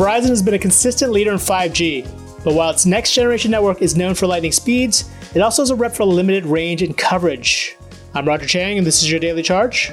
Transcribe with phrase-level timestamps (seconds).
[0.00, 3.98] Verizon has been a consistent leader in 5G, but while its next generation network is
[3.98, 5.04] known for lightning speeds,
[5.34, 7.76] it also has a rep for limited range and coverage.
[8.14, 9.90] I'm Roger Cheng, and this is your Daily Charge.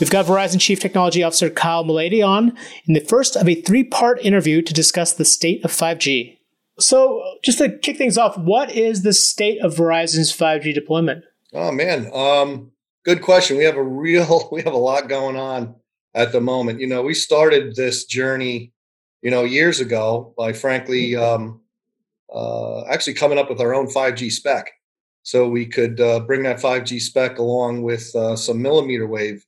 [0.00, 2.58] We've got Verizon Chief Technology Officer Kyle Malady on
[2.88, 6.36] in the first of a three part interview to discuss the state of 5G.
[6.80, 11.22] So, just to kick things off, what is the state of Verizon's 5G deployment?
[11.52, 12.72] Oh man, um,
[13.04, 13.56] good question.
[13.56, 15.76] We have a real, we have a lot going on
[16.12, 16.80] at the moment.
[16.80, 18.72] You know, we started this journey,
[19.22, 21.60] you know, years ago by frankly, um,
[22.32, 24.70] uh, actually coming up with our own 5G spec,
[25.22, 29.44] so we could uh, bring that 5G spec along with uh, some millimeter wave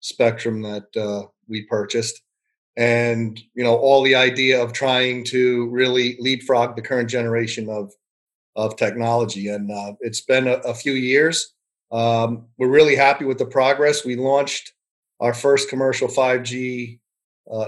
[0.00, 2.20] spectrum that uh, we purchased.
[2.76, 7.92] And you know all the idea of trying to really leapfrog the current generation of
[8.56, 9.48] of technology.
[9.48, 11.54] And uh, it's been a, a few years.
[11.90, 14.04] Um, we're really happy with the progress.
[14.04, 14.72] We launched
[15.20, 17.01] our first commercial 5g uh,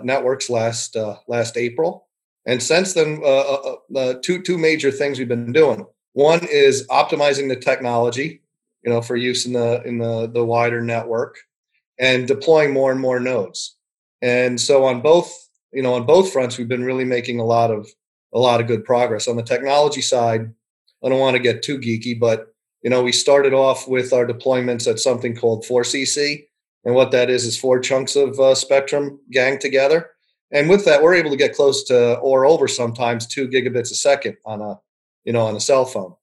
[0.02, 2.06] networks last uh, last april.
[2.46, 5.86] And since then uh, uh, uh, two two major things we've been doing.
[6.12, 8.42] One is optimizing the technology
[8.84, 11.38] you know for use in the in the the wider network
[11.98, 13.76] and deploying more and more nodes.
[14.22, 15.32] And so on both,
[15.72, 17.88] you know, on both fronts, we've been really making a lot of
[18.32, 19.28] a lot of good progress.
[19.28, 20.52] On the technology side,
[21.04, 24.26] I don't want to get too geeky, but you know, we started off with our
[24.26, 26.46] deployments at something called 4CC,
[26.84, 30.10] and what that is is four chunks of uh, spectrum gang together.
[30.50, 33.96] And with that, we're able to get close to or over sometimes two gigabits a
[33.96, 34.78] second on a,
[35.24, 36.14] you know, on a cell phone.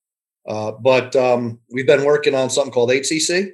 [0.48, 3.52] Uh, but um, we've been working on something called 8CC,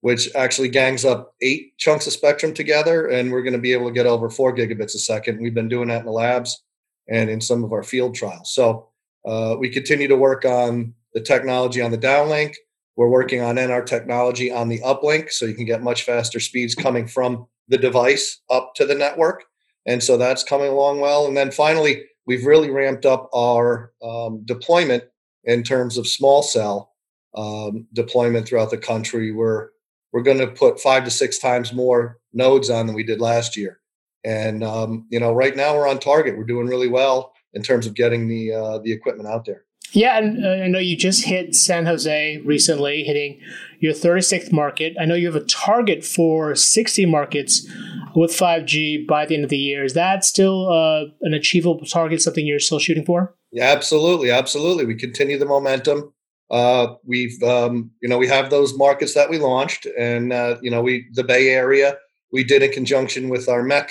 [0.00, 3.86] which actually gangs up eight chunks of spectrum together, and we're going to be able
[3.86, 5.40] to get over four gigabits a second.
[5.40, 6.62] We've been doing that in the labs
[7.08, 8.52] and in some of our field trials.
[8.52, 8.88] So
[9.24, 12.54] uh, we continue to work on the technology on the downlink.
[12.96, 16.74] We're working on NR technology on the uplink, so you can get much faster speeds
[16.74, 19.44] coming from the device up to the network.
[19.86, 21.26] And so that's coming along well.
[21.26, 25.04] And then finally, we've really ramped up our um, deployment
[25.44, 26.92] in terms of small cell
[27.36, 29.30] um, deployment throughout the country.
[29.30, 29.68] We're
[30.12, 33.56] we're going to put five to six times more nodes on than we did last
[33.56, 33.80] year.
[34.24, 36.36] And um, you know, right now we're on target.
[36.36, 39.65] We're doing really well in terms of getting the uh, the equipment out there.
[39.96, 43.40] Yeah, and uh, I know you just hit San Jose recently, hitting
[43.80, 44.94] your 36th market.
[45.00, 47.66] I know you have a target for 60 markets
[48.14, 49.84] with 5G by the end of the year.
[49.84, 52.22] Is that still uh, an achievable target?
[52.22, 53.34] Something you're still shooting for?
[53.52, 54.84] Yeah, absolutely, absolutely.
[54.84, 56.12] We continue the momentum
[56.50, 60.70] uh, we've um, you know we have those markets that we launched, and uh, you
[60.70, 61.96] know we the Bay Area
[62.32, 63.90] we did in conjunction with our MEC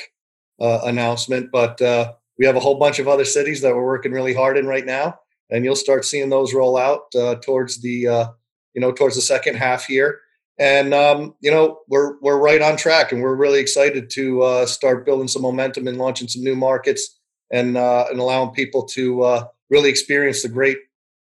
[0.62, 4.12] uh, announcement, but uh, we have a whole bunch of other cities that we're working
[4.12, 5.20] really hard in right now,
[5.50, 8.28] and you'll start seeing those roll out uh, towards the uh,
[8.74, 10.20] you know towards the second half here.
[10.58, 15.06] And um, you know we're we're right on track, and we're really excited to start
[15.06, 17.20] building some momentum and launching some new markets,
[17.52, 20.78] and and allowing people to really experience the great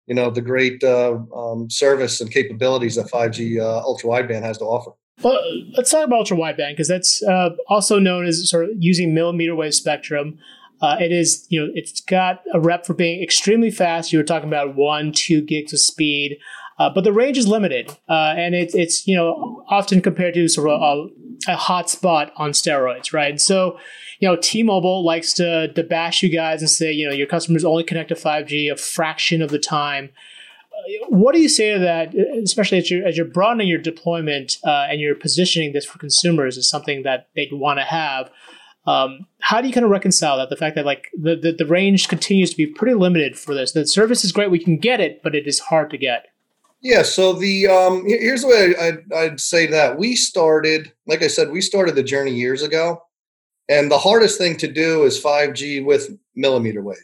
[0.06, 4.58] you know the great uh, um, service and capabilities that 5G uh, ultra wideband has
[4.58, 4.92] to offer.
[5.22, 5.40] Well,
[5.76, 9.54] let's talk about ultra wideband because that's uh, also known as sort of using millimeter
[9.54, 10.38] wave spectrum.
[10.84, 14.12] Uh, it is, you know, it's got a rep for being extremely fast.
[14.12, 16.36] You were talking about one, two gigs of speed,
[16.78, 20.46] uh, but the range is limited, uh, and it, it's you know often compared to
[20.46, 20.82] sort of
[21.48, 23.40] a, a hot spot on steroids, right?
[23.40, 23.78] So
[24.20, 27.64] you know, T-Mobile likes to, to bash you guys and say, you know, your customers
[27.64, 30.10] only connect to 5G a fraction of the time.
[30.72, 34.58] Uh, what do you say to that, especially as you're, as you're broadening your deployment
[34.64, 38.30] uh, and you're positioning this for consumers as something that they'd want to have?
[38.86, 40.50] Um, how do you kind of reconcile that?
[40.50, 43.72] The fact that like the, the, the range continues to be pretty limited for this.
[43.72, 46.26] The service is great, we can get it, but it is hard to get.
[46.82, 47.02] Yeah.
[47.02, 51.50] So the um, here's the way I'd, I'd say that we started, like I said,
[51.50, 53.02] we started the journey years ago,
[53.70, 56.98] and the hardest thing to do is 5G with millimeter wave.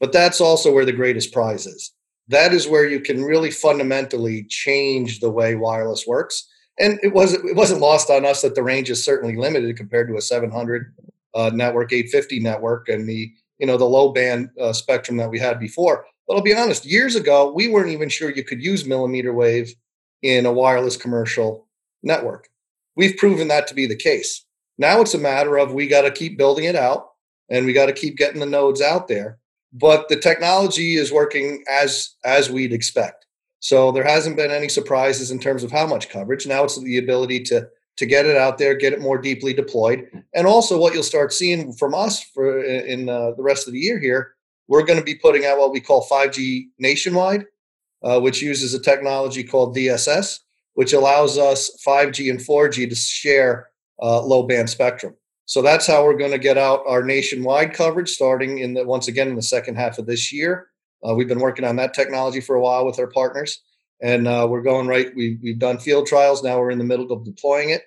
[0.00, 1.92] But that's also where the greatest prize is.
[2.26, 6.48] That is where you can really fundamentally change the way wireless works.
[6.80, 10.08] And it wasn't it wasn't lost on us that the range is certainly limited compared
[10.08, 10.92] to a 700
[11.34, 15.38] uh, network, 850 network, and the you know the low band uh, spectrum that we
[15.38, 16.06] had before.
[16.26, 19.74] But I'll be honest, years ago we weren't even sure you could use millimeter wave
[20.22, 21.66] in a wireless commercial
[22.02, 22.48] network.
[22.96, 24.44] We've proven that to be the case.
[24.78, 27.08] Now it's a matter of we got to keep building it out
[27.50, 29.38] and we got to keep getting the nodes out there.
[29.72, 33.26] But the technology is working as as we'd expect.
[33.60, 36.46] So there hasn't been any surprises in terms of how much coverage.
[36.46, 37.68] Now it's the ability to
[38.00, 41.34] to get it out there, get it more deeply deployed, and also what you'll start
[41.34, 44.32] seeing from us for in uh, the rest of the year here,
[44.68, 47.44] we're going to be putting out what we call 5G nationwide,
[48.02, 50.38] uh, which uses a technology called DSS,
[50.72, 53.68] which allows us 5G and 4G to share
[54.00, 55.14] uh, low band spectrum.
[55.44, 59.08] So that's how we're going to get out our nationwide coverage starting in the once
[59.08, 60.68] again in the second half of this year.
[61.06, 63.60] Uh, we've been working on that technology for a while with our partners,
[64.00, 65.14] and uh, we're going right.
[65.14, 66.42] We, we've done field trials.
[66.42, 67.82] Now we're in the middle of deploying it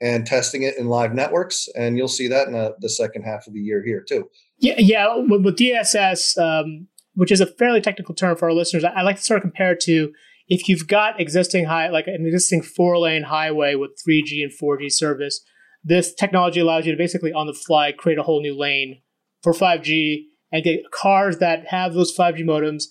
[0.00, 3.46] and testing it in live networks, and you'll see that in the, the second half
[3.46, 4.28] of the year here too.
[4.58, 5.16] Yeah, yeah.
[5.16, 9.02] With, with DSS, um, which is a fairly technical term for our listeners, I, I
[9.02, 10.12] like to sort of compare it to
[10.48, 14.90] if you've got existing high, like an existing four lane highway with 3G and 4G
[14.90, 15.44] service.
[15.84, 19.02] This technology allows you to basically on the fly create a whole new lane
[19.42, 22.84] for 5G and get cars that have those 5G modems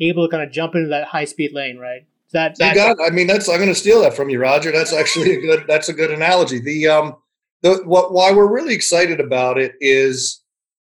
[0.00, 2.02] able to kind of jump into that high speed lane, right?
[2.32, 4.70] That, that got, I mean, that's I'm going to steal that from you, Roger.
[4.70, 5.64] That's actually a good.
[5.66, 6.60] That's a good analogy.
[6.60, 7.16] The um,
[7.62, 10.40] the what why we're really excited about it is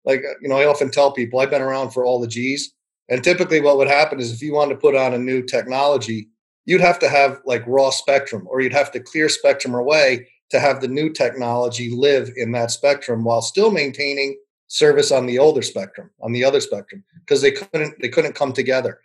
[0.04, 2.72] like you know I often tell people I've been around for all the G's,
[3.08, 6.28] and typically what would happen is if you wanted to put on a new technology,
[6.64, 10.58] you'd have to have like raw spectrum, or you'd have to clear spectrum away to
[10.58, 14.36] have the new technology live in that spectrum while still maintaining
[14.66, 18.52] service on the older spectrum, on the other spectrum, because they couldn't they couldn't come
[18.52, 19.00] together.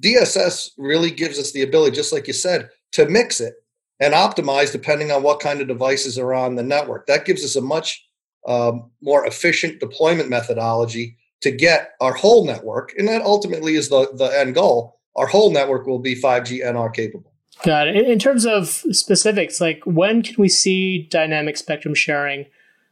[0.00, 3.54] DSS really gives us the ability, just like you said, to mix it
[4.00, 7.06] and optimize depending on what kind of devices are on the network.
[7.06, 8.06] That gives us a much
[8.46, 14.10] um, more efficient deployment methodology to get our whole network, and that ultimately is the,
[14.14, 14.98] the end goal.
[15.16, 17.32] Our whole network will be 5G NR capable.
[17.62, 18.08] Got it.
[18.08, 22.46] In terms of specifics, like when can we see dynamic spectrum sharing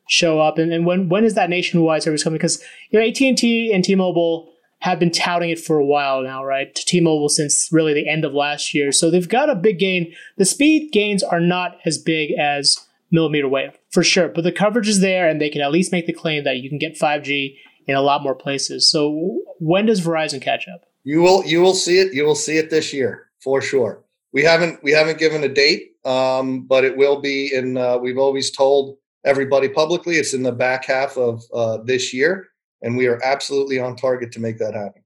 [0.08, 2.38] show up, and, and when when is that nationwide service coming?
[2.38, 4.51] Because you know AT and T and T Mobile
[4.82, 6.74] have been touting it for a while now, right?
[6.74, 8.90] To T-Mobile since really the end of last year.
[8.90, 10.12] So they've got a big gain.
[10.38, 12.76] The speed gains are not as big as
[13.12, 16.06] millimeter wave, for sure, but the coverage is there and they can at least make
[16.06, 17.54] the claim that you can get 5G
[17.86, 18.90] in a lot more places.
[18.90, 20.82] So when does Verizon catch up?
[21.04, 22.12] You will you will see it.
[22.12, 24.04] You will see it this year for sure.
[24.32, 27.76] We haven't we haven't given a date, um, but it will be in.
[27.76, 32.51] Uh, we've always told everybody publicly it's in the back half of uh, this year
[32.82, 35.02] and we are absolutely on target to make that happen.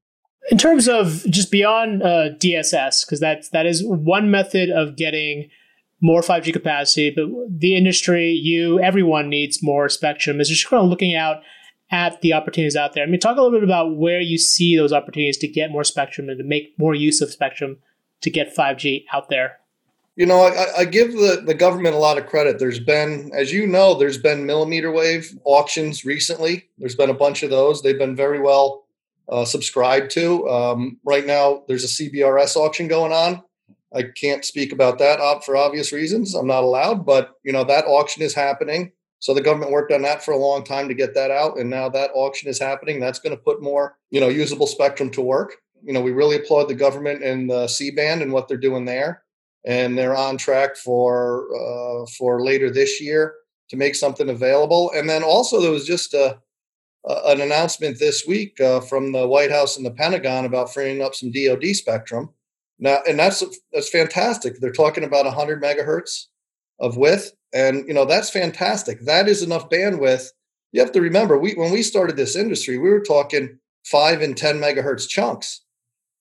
[0.50, 5.48] In terms of just beyond uh, DSS, because that's that is one method of getting
[6.00, 10.40] more 5G capacity, but the industry, you, everyone needs more spectrum.
[10.40, 11.38] Is just kind of looking out
[11.90, 13.04] at the opportunities out there.
[13.04, 15.84] I mean, talk a little bit about where you see those opportunities to get more
[15.84, 17.78] spectrum and to make more use of spectrum
[18.22, 19.58] to get 5G out there.
[20.16, 22.58] You know, I, I, give the, the government a lot of credit.
[22.58, 26.70] There's been, as you know, there's been millimeter wave auctions recently.
[26.78, 27.82] There's been a bunch of those.
[27.82, 28.86] They've been very well
[29.28, 30.48] uh, subscribed to.
[30.48, 33.42] Um, right now, there's a CBRS auction going on.
[33.94, 36.34] I can't speak about that for obvious reasons.
[36.34, 38.92] I'm not allowed, but you know that auction is happening.
[39.20, 41.70] So the government worked on that for a long time to get that out, and
[41.70, 43.00] now that auction is happening.
[43.00, 45.56] That's going to put more, you know, usable spectrum to work.
[45.82, 48.84] You know, we really applaud the government and the C band and what they're doing
[48.84, 49.22] there
[49.66, 53.34] and they're on track for uh, for later this year
[53.68, 54.92] to make something available.
[54.94, 56.38] And then also there was just a,
[57.06, 61.02] a an announcement this week uh, from the White House and the Pentagon about freeing
[61.02, 62.30] up some DoD spectrum.
[62.78, 63.42] Now, and that's
[63.72, 64.60] that's fantastic.
[64.60, 66.26] They're talking about 100 megahertz
[66.78, 69.00] of width, and you know that's fantastic.
[69.00, 70.28] That is enough bandwidth.
[70.72, 74.36] You have to remember, we when we started this industry, we were talking five and
[74.36, 75.62] 10 megahertz chunks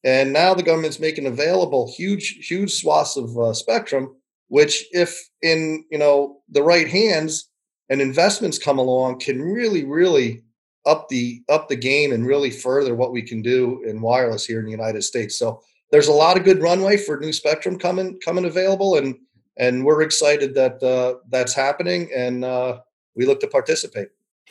[0.05, 4.15] and now the government's making available huge, huge swaths of uh, spectrum,
[4.49, 7.49] which, if in you know the right hands
[7.89, 10.43] and investments come along, can really, really
[10.85, 14.59] up the up the game and really further what we can do in wireless here
[14.59, 15.38] in the United States.
[15.38, 19.15] So there's a lot of good runway for new spectrum coming coming available, and
[19.57, 22.79] and we're excited that uh, that's happening, and uh,
[23.15, 24.09] we look to participate.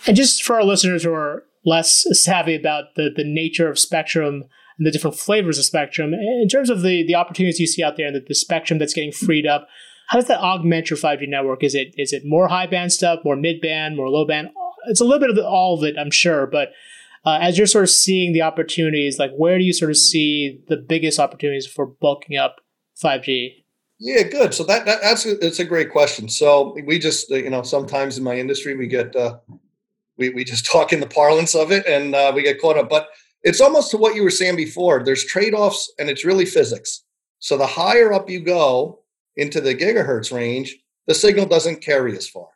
[0.08, 4.46] And just for our listeners who are less savvy about the the nature of spectrum
[4.78, 6.12] and the different flavors of spectrum.
[6.14, 8.94] In terms of the, the opportunities you see out there and the, the spectrum that's
[8.94, 9.68] getting freed up,
[10.08, 11.62] how does that augment your 5G network?
[11.64, 14.50] Is it is it more high band stuff, more mid band, more low band?
[14.88, 16.46] It's a little bit of the, all of it, I'm sure.
[16.46, 16.68] But
[17.24, 20.60] uh, as you're sort of seeing the opportunities, like where do you sort of see
[20.68, 22.56] the biggest opportunities for bulking up
[23.02, 23.64] 5G?
[23.98, 24.52] Yeah, good.
[24.52, 26.28] So that, that that's a, a great question.
[26.28, 29.38] So we just uh, you know sometimes in my industry we get uh,
[30.18, 32.90] we we just talk in the parlance of it and uh, we get caught up.
[32.90, 33.08] But
[33.44, 35.04] it's almost to what you were saying before.
[35.04, 37.04] There's trade offs, and it's really physics.
[37.38, 39.00] So the higher up you go
[39.36, 42.48] into the gigahertz range, the signal doesn't carry as far.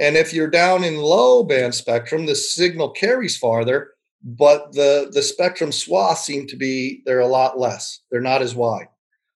[0.00, 3.90] And if you're down in low band spectrum, the signal carries farther,
[4.22, 8.00] but the, the spectrum swaths seem to be, they're a lot less.
[8.10, 8.88] They're not as wide.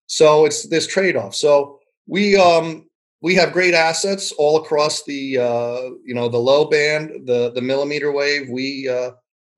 [0.07, 1.35] So it's this trade off.
[1.35, 2.89] So we, um,
[3.21, 7.61] we have great assets all across the, uh, you know, the low band, the, the
[7.61, 8.49] millimeter wave.
[8.49, 9.11] We, uh,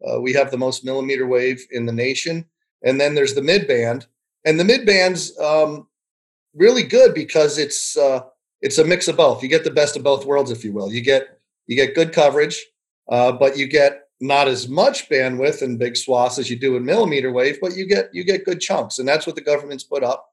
[0.08, 2.46] uh, we have the most millimeter wave in the nation.
[2.84, 4.08] And then there's the mid band.
[4.46, 5.88] And the mid band's um,
[6.55, 8.22] really good because it's uh,
[8.62, 9.43] it's a mix of both.
[9.43, 10.91] You get the best of both worlds, if you will.
[10.91, 12.65] You get you get good coverage,
[13.10, 16.86] uh, but you get not as much bandwidth and big swaths as you do in
[16.86, 20.03] millimeter wave, but you get you get good chunks, and that's what the government's put
[20.03, 20.29] up,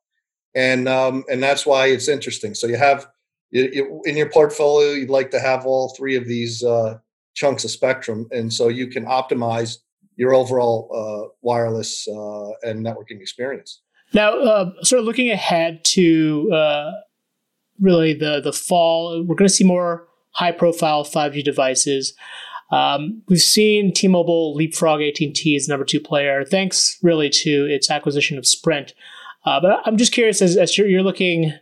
[0.55, 2.55] and um, and that's why it's interesting.
[2.55, 3.09] So you have
[3.51, 6.99] you, you, in your portfolio, you'd like to have all three of these uh,
[7.39, 9.79] chunks of spectrum, and so you can optimize
[10.17, 13.81] your overall uh, wireless uh, and networking experience.
[14.13, 16.91] Now, uh, sort of looking ahead to uh,
[17.81, 22.15] really the the fall, we're going to see more high profile 5G devices.
[22.71, 28.37] Um, we've seen T-Mobile leapfrog AT&T as number two player, thanks really to its acquisition
[28.37, 28.93] of Sprint.
[29.47, 31.55] Uh, but I'm just curious, as, as you're, you're, looking,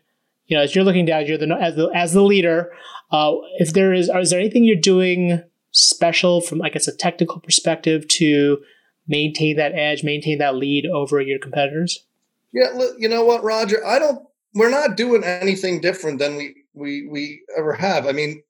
[0.47, 2.73] you know, as you're looking down, you're the as the as the leader.
[3.13, 5.43] Uh, if there is, is there anything you're doing
[5.77, 8.59] special from, I guess, a technical perspective to
[9.07, 12.05] maintain that edge, maintain that lead over your competitors?
[12.53, 12.69] Yeah,
[12.99, 13.85] you know what, Roger?
[13.87, 14.27] I don't.
[14.55, 18.07] We're not doing anything different than we we we ever have.
[18.07, 18.43] I mean,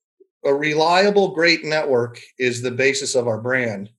[0.45, 3.91] a reliable, great network is the basis of our brand.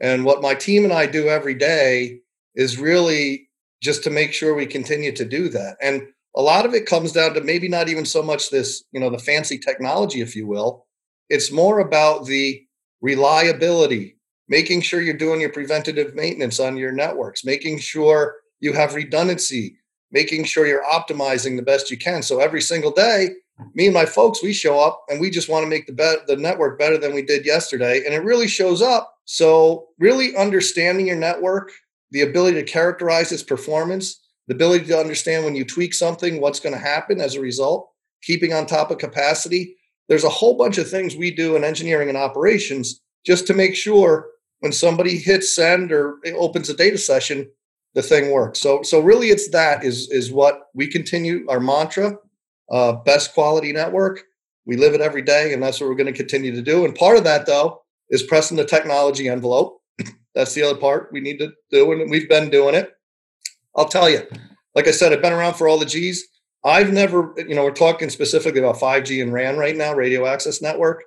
[0.00, 2.20] And what my team and I do every day
[2.56, 3.48] is really
[3.80, 5.76] just to make sure we continue to do that.
[5.80, 8.98] And a lot of it comes down to maybe not even so much this, you
[8.98, 10.86] know, the fancy technology, if you will.
[11.34, 12.64] It's more about the
[13.00, 14.16] reliability,
[14.48, 19.76] making sure you're doing your preventative maintenance on your networks, making sure you have redundancy,
[20.12, 22.22] making sure you're optimizing the best you can.
[22.22, 23.30] So every single day,
[23.74, 26.28] me and my folks, we show up and we just want to make the bet
[26.28, 28.04] the network better than we did yesterday.
[28.04, 29.12] And it really shows up.
[29.24, 31.72] So really understanding your network,
[32.12, 36.60] the ability to characterize its performance, the ability to understand when you tweak something, what's
[36.60, 37.90] going to happen as a result,
[38.22, 39.74] keeping on top of capacity.
[40.08, 43.74] There's a whole bunch of things we do in engineering and operations just to make
[43.74, 44.26] sure
[44.60, 47.50] when somebody hits send or opens a data session,
[47.94, 48.60] the thing works.
[48.60, 52.18] So so really it's that is is what we continue our mantra
[52.70, 54.22] uh, best quality network.
[54.66, 56.84] We live it every day, and that's what we're going to continue to do.
[56.84, 59.80] And part of that, though, is pressing the technology envelope.
[60.34, 62.92] that's the other part we need to do, and we've been doing it.
[63.76, 64.22] I'll tell you,
[64.74, 66.26] like I said, I've been around for all the G's.
[66.64, 70.62] I've never, you know, we're talking specifically about 5G and RAN right now, radio access
[70.62, 71.04] network.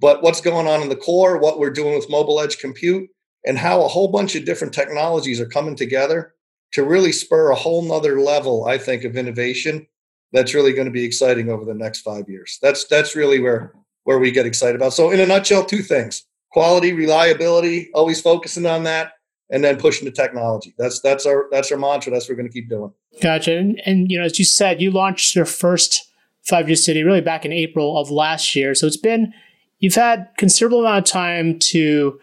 [0.00, 3.08] But what's going on in the core, what we're doing with mobile edge compute,
[3.44, 6.34] and how a whole bunch of different technologies are coming together
[6.72, 9.86] to really spur a whole nother level, I think, of innovation
[10.32, 12.58] that's really going to be exciting over the next five years.
[12.62, 13.72] That's that's really where
[14.04, 14.94] where we get excited about.
[14.94, 19.12] So in a nutshell, two things: quality, reliability, always focusing on that,
[19.52, 20.74] and then pushing the technology.
[20.78, 22.10] That's that's our that's our mantra.
[22.10, 22.92] That's what we're going to keep doing.
[23.20, 23.56] Gotcha.
[23.56, 26.10] And, and you know, as you said, you launched your first
[26.50, 28.74] 5G City really back in April of last year.
[28.74, 29.32] So it's been
[29.78, 32.18] you've had considerable amount of time to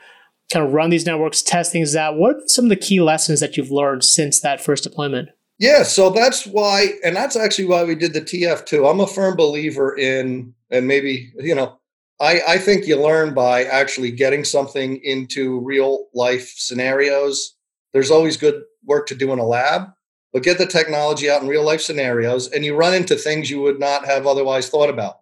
[0.52, 2.18] kind of run these networks, test things out.
[2.18, 5.30] What are some of the key lessons that you've learned since that first deployment?
[5.60, 8.90] Yeah, so that's why, and that's actually why we did the TF2.
[8.90, 11.79] I'm a firm believer in, and maybe, you know,
[12.20, 17.56] I, I think you learn by actually getting something into real life scenarios.
[17.94, 19.90] There's always good work to do in a lab,
[20.34, 23.62] but get the technology out in real life scenarios and you run into things you
[23.62, 25.20] would not have otherwise thought about.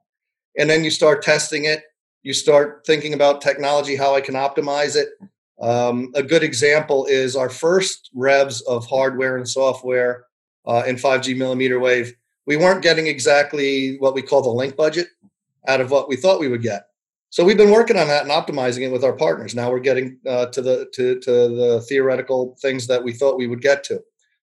[0.57, 1.83] And then you start testing it.
[2.23, 5.09] You start thinking about technology, how I can optimize it.
[5.61, 10.25] Um, a good example is our first revs of hardware and software
[10.65, 12.13] uh, in 5G millimeter wave.
[12.47, 15.07] We weren't getting exactly what we call the link budget
[15.67, 16.87] out of what we thought we would get.
[17.29, 19.53] So we've been working on that and optimizing it with our partners.
[19.53, 23.47] Now we're getting uh, to the to, to the theoretical things that we thought we
[23.47, 24.01] would get to.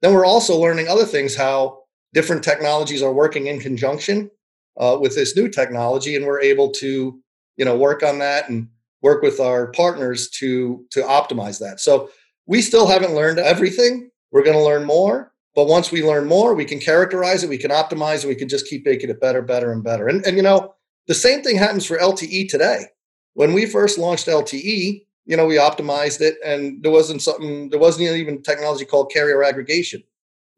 [0.03, 1.79] Then we're also learning other things, how
[2.13, 4.31] different technologies are working in conjunction
[4.79, 7.19] uh, with this new technology, and we're able to
[7.57, 8.69] you know work on that and
[9.03, 11.81] work with our partners to to optimize that.
[11.81, 12.11] So
[12.47, 14.11] we still haven't learned everything.
[14.33, 17.59] We're going to learn more, but once we learn more, we can characterize it, we
[17.59, 20.07] can optimize it, we can just keep making it better, better, and better.
[20.07, 20.76] And, and you know,
[21.07, 22.87] the same thing happens for LTE today.
[23.35, 27.81] When we first launched LTE, you know, we optimized it and there wasn't something, there
[27.81, 30.03] wasn't even technology called carrier aggregation.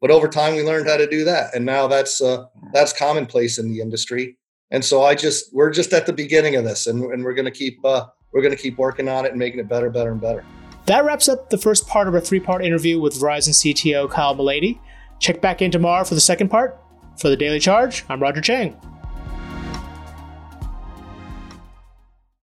[0.01, 1.53] But over time, we learned how to do that.
[1.53, 4.37] And now that's, uh, that's commonplace in the industry.
[4.71, 7.45] And so I just, we're just at the beginning of this and, and we're going
[7.45, 10.11] to keep, uh, we're going to keep working on it and making it better, better,
[10.11, 10.45] and better.
[10.85, 14.35] That wraps up the first part of our three part interview with Verizon CTO Kyle
[14.35, 14.79] Malady.
[15.19, 16.79] Check back in tomorrow for the second part.
[17.19, 18.79] For the Daily Charge, I'm Roger Cheng.